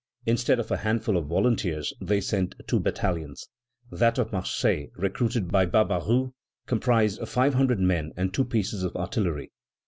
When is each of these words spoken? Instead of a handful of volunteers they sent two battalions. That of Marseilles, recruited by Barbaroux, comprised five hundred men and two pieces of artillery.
Instead 0.25 0.59
of 0.59 0.71
a 0.71 0.77
handful 0.77 1.15
of 1.15 1.27
volunteers 1.27 1.93
they 2.01 2.19
sent 2.19 2.55
two 2.65 2.79
battalions. 2.79 3.47
That 3.91 4.17
of 4.17 4.31
Marseilles, 4.31 4.89
recruited 4.95 5.51
by 5.51 5.67
Barbaroux, 5.67 6.33
comprised 6.65 7.27
five 7.27 7.53
hundred 7.53 7.79
men 7.79 8.11
and 8.17 8.33
two 8.33 8.45
pieces 8.45 8.81
of 8.81 8.95
artillery. 8.95 9.51